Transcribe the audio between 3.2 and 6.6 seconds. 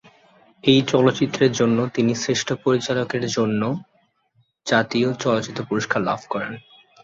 জন্য জাতীয় চলচ্চিত্র পুরস্কার লাভ করেন।